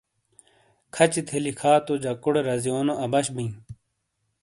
کھَچی 0.93 1.21
تھے 1.27 1.37
لِکھا 1.45 1.71
تو 1.85 1.93
جَکوٹے 2.03 2.41
رَزِیونو 2.49 2.93
اَبَش 3.05 3.25
بِیں۔ 3.35 3.51